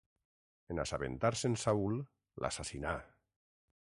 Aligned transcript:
En 0.75 0.79
assabentar-se'n 0.83 1.59
Saül, 1.65 1.99
l'assassinà. 2.45 2.97